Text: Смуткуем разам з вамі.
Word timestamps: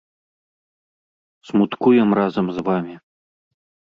Смуткуем 1.49 2.09
разам 2.21 2.45
з 2.57 2.65
вамі. 2.71 2.95